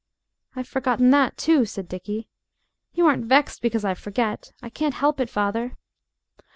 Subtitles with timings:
[0.55, 2.27] "I've forgotten that, too," said Dickie.
[2.91, 4.51] "You aren't vexed because I forget?
[4.59, 5.77] I can't help it, father."